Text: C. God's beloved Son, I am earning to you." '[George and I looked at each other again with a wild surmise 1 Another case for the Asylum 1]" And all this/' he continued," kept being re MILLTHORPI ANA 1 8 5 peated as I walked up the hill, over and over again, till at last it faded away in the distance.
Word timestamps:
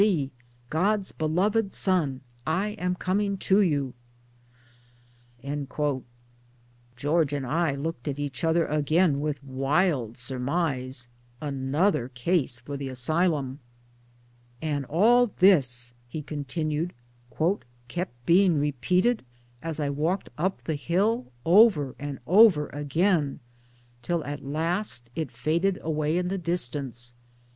C. 0.01 0.31
God's 0.71 1.11
beloved 1.11 1.73
Son, 1.73 2.21
I 2.47 2.69
am 2.79 2.97
earning 3.07 3.37
to 3.37 3.59
you." 3.61 3.93
'[George 5.43 7.33
and 7.33 7.45
I 7.45 7.75
looked 7.75 8.07
at 8.07 8.17
each 8.17 8.43
other 8.43 8.65
again 8.65 9.19
with 9.21 9.37
a 9.37 9.45
wild 9.45 10.17
surmise 10.17 11.07
1 11.37 11.53
Another 11.53 12.09
case 12.09 12.57
for 12.59 12.75
the 12.77 12.89
Asylum 12.89 13.59
1]" 13.59 13.59
And 14.73 14.85
all 14.85 15.27
this/' 15.27 15.93
he 16.09 16.23
continued," 16.23 16.93
kept 17.87 18.25
being 18.25 18.53
re 18.57 18.71
MILLTHORPI 18.71 18.71
ANA 18.71 18.71
1 18.71 18.73
8 18.73 18.73
5 18.73 18.81
peated 19.21 19.25
as 19.61 19.79
I 19.79 19.89
walked 19.91 20.29
up 20.35 20.63
the 20.63 20.73
hill, 20.73 21.27
over 21.45 21.93
and 21.99 22.17
over 22.25 22.69
again, 22.69 23.39
till 24.01 24.23
at 24.23 24.43
last 24.43 25.11
it 25.15 25.29
faded 25.29 25.77
away 25.83 26.17
in 26.17 26.29
the 26.29 26.39
distance. 26.39 27.13